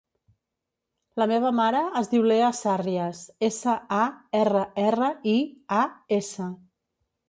[1.21, 4.03] La meva mare es diu Leah Sarrias: essa, a,
[4.43, 5.41] erra, erra, i,
[5.85, 5.89] a,
[6.23, 6.55] essa.